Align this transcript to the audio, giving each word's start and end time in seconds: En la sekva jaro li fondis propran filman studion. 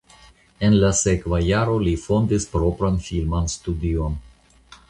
En 0.67 0.77
la 0.83 0.89
sekva 0.99 1.41
jaro 1.49 1.77
li 1.87 1.93
fondis 2.07 2.49
propran 2.57 3.01
filman 3.11 3.55
studion. 3.57 4.21